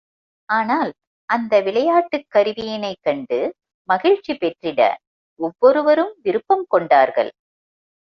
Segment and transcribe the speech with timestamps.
[0.49, 0.91] ஆனால்,
[1.29, 3.39] அந்த விளையாட்டுக் கருவியினைக் கண்டு
[3.89, 4.81] மகிழ்ச்சி பெற்றிட
[5.39, 7.31] ஒவ்வொருவரும் விருப்பம் கொண்டார்கள்.